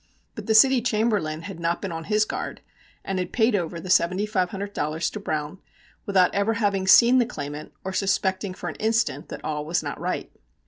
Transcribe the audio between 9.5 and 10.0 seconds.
was not